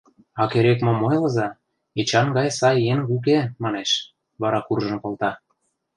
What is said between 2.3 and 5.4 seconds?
гай сай еҥ уке,— манеш, вара куржын колта.